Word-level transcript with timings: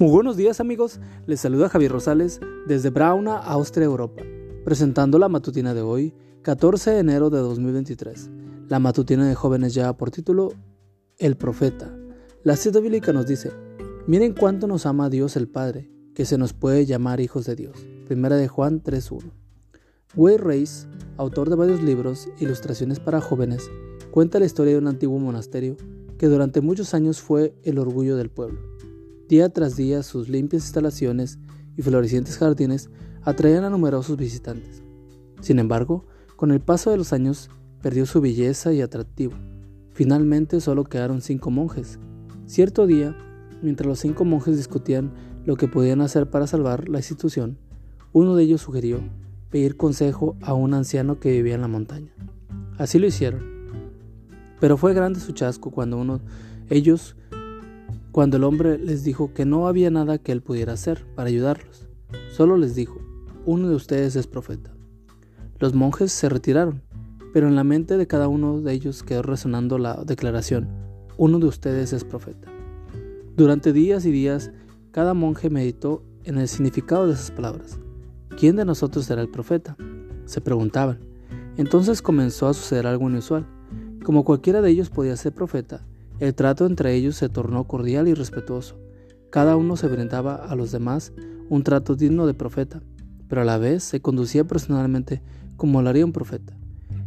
Muy 0.00 0.12
buenos 0.12 0.38
días 0.38 0.60
amigos, 0.60 0.98
les 1.26 1.40
saluda 1.40 1.68
Javier 1.68 1.92
Rosales 1.92 2.40
desde 2.66 2.88
Brauna, 2.88 3.36
Austria, 3.36 3.84
Europa, 3.84 4.22
presentando 4.64 5.18
la 5.18 5.28
matutina 5.28 5.74
de 5.74 5.82
hoy, 5.82 6.14
14 6.40 6.92
de 6.92 7.00
enero 7.00 7.28
de 7.28 7.36
2023. 7.40 8.30
La 8.68 8.78
matutina 8.78 9.28
de 9.28 9.34
jóvenes 9.34 9.74
ya 9.74 9.92
por 9.92 10.10
título 10.10 10.54
El 11.18 11.36
Profeta. 11.36 11.94
La 12.42 12.56
cita 12.56 12.80
bíblica 12.80 13.12
nos 13.12 13.26
dice, 13.26 13.50
miren 14.06 14.32
cuánto 14.32 14.66
nos 14.66 14.86
ama 14.86 15.10
Dios 15.10 15.36
el 15.36 15.48
Padre, 15.48 15.90
que 16.14 16.24
se 16.24 16.38
nos 16.38 16.54
puede 16.54 16.86
llamar 16.86 17.20
hijos 17.20 17.44
de 17.44 17.56
Dios. 17.56 17.86
Primera 18.06 18.36
de 18.36 18.48
Juan 18.48 18.82
3.1. 18.82 19.30
Way 20.16 20.38
Reis, 20.38 20.88
autor 21.18 21.50
de 21.50 21.56
varios 21.56 21.82
libros, 21.82 22.26
ilustraciones 22.38 23.00
para 23.00 23.20
jóvenes, 23.20 23.70
cuenta 24.10 24.38
la 24.38 24.46
historia 24.46 24.72
de 24.72 24.78
un 24.78 24.88
antiguo 24.88 25.18
monasterio 25.18 25.76
que 26.16 26.28
durante 26.28 26.62
muchos 26.62 26.94
años 26.94 27.20
fue 27.20 27.54
el 27.64 27.78
orgullo 27.78 28.16
del 28.16 28.30
pueblo. 28.30 28.70
Día 29.30 29.48
tras 29.48 29.76
día 29.76 30.02
sus 30.02 30.28
limpias 30.28 30.64
instalaciones 30.64 31.38
y 31.76 31.82
florecientes 31.82 32.36
jardines 32.36 32.90
atraían 33.22 33.62
a 33.62 33.70
numerosos 33.70 34.16
visitantes. 34.16 34.82
Sin 35.40 35.60
embargo, 35.60 36.04
con 36.34 36.50
el 36.50 36.58
paso 36.58 36.90
de 36.90 36.96
los 36.96 37.12
años 37.12 37.48
perdió 37.80 38.06
su 38.06 38.20
belleza 38.20 38.72
y 38.72 38.80
atractivo. 38.80 39.34
Finalmente 39.92 40.60
solo 40.60 40.82
quedaron 40.82 41.22
cinco 41.22 41.52
monjes. 41.52 42.00
Cierto 42.46 42.88
día, 42.88 43.16
mientras 43.62 43.86
los 43.86 44.00
cinco 44.00 44.24
monjes 44.24 44.56
discutían 44.56 45.12
lo 45.44 45.54
que 45.54 45.68
podían 45.68 46.00
hacer 46.00 46.28
para 46.28 46.48
salvar 46.48 46.88
la 46.88 46.98
institución, 46.98 47.56
uno 48.12 48.34
de 48.34 48.42
ellos 48.42 48.62
sugirió 48.62 49.00
pedir 49.48 49.76
consejo 49.76 50.34
a 50.42 50.54
un 50.54 50.74
anciano 50.74 51.20
que 51.20 51.30
vivía 51.30 51.54
en 51.54 51.60
la 51.60 51.68
montaña. 51.68 52.12
Así 52.78 52.98
lo 52.98 53.06
hicieron. 53.06 53.44
Pero 54.58 54.76
fue 54.76 54.92
grande 54.92 55.20
su 55.20 55.30
chasco 55.30 55.70
cuando 55.70 55.98
uno 55.98 56.20
ellos 56.68 57.14
cuando 58.12 58.36
el 58.36 58.44
hombre 58.44 58.78
les 58.78 59.04
dijo 59.04 59.32
que 59.32 59.44
no 59.44 59.68
había 59.68 59.90
nada 59.90 60.18
que 60.18 60.32
él 60.32 60.42
pudiera 60.42 60.72
hacer 60.72 61.06
para 61.14 61.28
ayudarlos. 61.28 61.86
Solo 62.32 62.56
les 62.56 62.74
dijo, 62.74 63.00
uno 63.46 63.68
de 63.68 63.74
ustedes 63.74 64.16
es 64.16 64.26
profeta. 64.26 64.72
Los 65.58 65.74
monjes 65.74 66.10
se 66.12 66.28
retiraron, 66.28 66.82
pero 67.32 67.46
en 67.46 67.54
la 67.54 67.64
mente 67.64 67.96
de 67.96 68.06
cada 68.06 68.28
uno 68.28 68.60
de 68.60 68.72
ellos 68.72 69.02
quedó 69.02 69.22
resonando 69.22 69.78
la 69.78 70.02
declaración, 70.04 70.68
uno 71.16 71.38
de 71.38 71.46
ustedes 71.46 71.92
es 71.92 72.04
profeta. 72.04 72.48
Durante 73.36 73.72
días 73.72 74.04
y 74.06 74.10
días, 74.10 74.50
cada 74.90 75.14
monje 75.14 75.50
meditó 75.50 76.02
en 76.24 76.38
el 76.38 76.48
significado 76.48 77.06
de 77.06 77.14
esas 77.14 77.30
palabras. 77.30 77.78
¿Quién 78.36 78.56
de 78.56 78.64
nosotros 78.64 79.04
será 79.04 79.22
el 79.22 79.30
profeta? 79.30 79.76
Se 80.24 80.40
preguntaban. 80.40 80.98
Entonces 81.56 82.02
comenzó 82.02 82.48
a 82.48 82.54
suceder 82.54 82.86
algo 82.86 83.08
inusual. 83.08 83.46
Como 84.02 84.24
cualquiera 84.24 84.62
de 84.62 84.70
ellos 84.70 84.90
podía 84.90 85.16
ser 85.16 85.32
profeta, 85.32 85.84
el 86.20 86.34
trato 86.34 86.66
entre 86.66 86.94
ellos 86.94 87.16
se 87.16 87.30
tornó 87.30 87.64
cordial 87.64 88.06
y 88.06 88.12
respetuoso. 88.14 88.78
Cada 89.30 89.56
uno 89.56 89.76
se 89.76 89.88
brindaba 89.88 90.34
a 90.34 90.54
los 90.54 90.70
demás 90.70 91.14
un 91.48 91.62
trato 91.62 91.96
digno 91.96 92.26
de 92.26 92.34
profeta, 92.34 92.82
pero 93.26 93.40
a 93.40 93.44
la 93.46 93.56
vez 93.56 93.82
se 93.82 94.02
conducía 94.02 94.44
personalmente 94.44 95.22
como 95.56 95.80
lo 95.80 95.88
haría 95.88 96.04
un 96.04 96.12
profeta. 96.12 96.54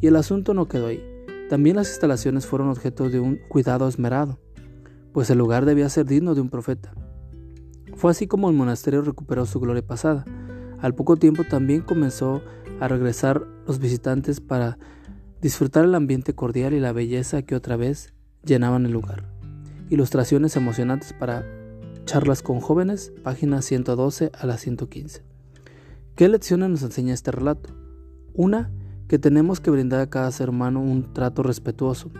Y 0.00 0.08
el 0.08 0.16
asunto 0.16 0.54
no 0.54 0.66
quedó 0.66 0.88
ahí. 0.88 1.02
También 1.48 1.76
las 1.76 1.88
instalaciones 1.88 2.46
fueron 2.46 2.68
objeto 2.68 3.08
de 3.08 3.20
un 3.20 3.38
cuidado 3.48 3.86
esmerado, 3.86 4.40
pues 5.12 5.30
el 5.30 5.38
lugar 5.38 5.66
debía 5.66 5.88
ser 5.88 6.06
digno 6.06 6.34
de 6.34 6.40
un 6.40 6.50
profeta. 6.50 6.92
Fue 7.94 8.10
así 8.10 8.26
como 8.26 8.50
el 8.50 8.56
monasterio 8.56 9.02
recuperó 9.02 9.46
su 9.46 9.60
gloria 9.60 9.86
pasada. 9.86 10.24
Al 10.80 10.96
poco 10.96 11.16
tiempo 11.16 11.44
también 11.44 11.82
comenzó 11.82 12.42
a 12.80 12.88
regresar 12.88 13.46
los 13.68 13.78
visitantes 13.78 14.40
para 14.40 14.78
disfrutar 15.40 15.84
el 15.84 15.94
ambiente 15.94 16.34
cordial 16.34 16.74
y 16.74 16.80
la 16.80 16.92
belleza 16.92 17.42
que 17.42 17.54
otra 17.54 17.76
vez 17.76 18.15
llenaban 18.46 18.86
el 18.86 18.92
lugar. 18.92 19.24
Ilustraciones 19.90 20.56
emocionantes 20.56 21.12
para 21.12 21.44
charlas 22.04 22.42
con 22.42 22.60
jóvenes, 22.60 23.12
páginas 23.22 23.64
112 23.66 24.30
a 24.32 24.46
la 24.46 24.56
115. 24.56 25.22
¿Qué 26.14 26.28
lecciones 26.28 26.70
nos 26.70 26.82
enseña 26.82 27.12
este 27.12 27.32
relato? 27.32 27.70
Una, 28.32 28.70
que 29.08 29.18
tenemos 29.18 29.60
que 29.60 29.70
brindar 29.70 30.00
a 30.00 30.10
cada 30.10 30.30
ser 30.30 30.48
humano 30.48 30.80
un 30.80 31.12
trato 31.12 31.42
respetuoso, 31.42 32.10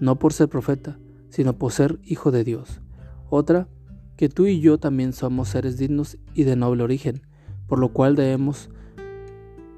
no 0.00 0.18
por 0.18 0.32
ser 0.32 0.48
profeta, 0.48 0.98
sino 1.28 1.58
por 1.58 1.72
ser 1.72 1.98
hijo 2.04 2.30
de 2.30 2.44
Dios. 2.44 2.80
Otra, 3.28 3.68
que 4.16 4.28
tú 4.28 4.46
y 4.46 4.60
yo 4.60 4.78
también 4.78 5.12
somos 5.12 5.48
seres 5.48 5.76
dignos 5.76 6.16
y 6.34 6.44
de 6.44 6.56
noble 6.56 6.82
origen, 6.82 7.22
por 7.66 7.78
lo 7.78 7.92
cual 7.92 8.16
debemos 8.16 8.70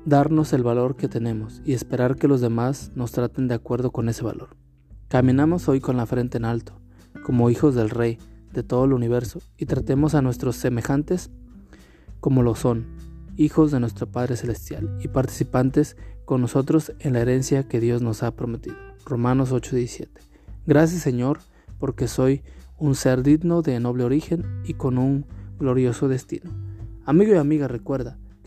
darnos 0.04 0.52
el 0.52 0.62
valor 0.62 0.96
que 0.96 1.08
tenemos 1.08 1.60
y 1.64 1.72
esperar 1.72 2.16
que 2.16 2.28
los 2.28 2.40
demás 2.40 2.92
nos 2.94 3.12
traten 3.12 3.48
de 3.48 3.54
acuerdo 3.54 3.90
con 3.90 4.08
ese 4.08 4.22
valor. 4.22 4.56
Caminamos 5.08 5.70
hoy 5.70 5.80
con 5.80 5.96
la 5.96 6.04
frente 6.04 6.36
en 6.36 6.44
alto, 6.44 6.78
como 7.24 7.48
hijos 7.48 7.74
del 7.74 7.88
Rey 7.88 8.19
de 8.52 8.62
todo 8.62 8.84
el 8.84 8.92
universo, 8.92 9.41
y 9.56 9.64
tratemos 9.64 10.14
a 10.14 10.20
nuestros 10.20 10.56
semejantes 10.56 11.30
como 12.20 12.42
lo 12.42 12.54
son, 12.54 12.86
hijos 13.38 13.70
de 13.70 13.80
nuestro 13.80 14.06
Padre 14.06 14.36
Celestial 14.36 14.98
y 15.00 15.08
participantes 15.08 15.96
con 16.26 16.42
nosotros 16.42 16.92
en 16.98 17.14
la 17.14 17.20
herencia 17.20 17.66
que 17.66 17.80
Dios 17.80 18.02
nos 18.02 18.22
ha 18.22 18.36
prometido. 18.36 18.76
Romanos 19.06 19.50
8:17. 19.50 20.08
Gracias 20.66 21.00
Señor, 21.00 21.38
porque 21.78 22.06
soy 22.06 22.42
un 22.76 22.94
ser 22.94 23.22
digno 23.22 23.62
de 23.62 23.80
noble 23.80 24.04
origen 24.04 24.44
y 24.66 24.75
con 24.75 24.98
un 24.98 25.25
glorioso 25.58 26.08
destino. 26.08 26.50
Amigo 27.06 27.32
y 27.32 27.38
amiga, 27.38 27.66
recuerda 27.66 28.19